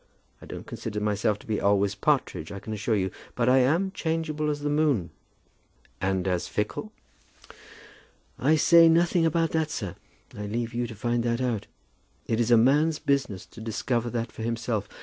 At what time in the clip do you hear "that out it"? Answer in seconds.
11.25-12.39